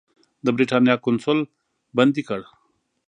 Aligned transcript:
د 0.45 0.47
برېټانیا 0.55 0.95
قونسل 1.03 1.39
بندي 1.97 2.23
کړ. 2.29 2.41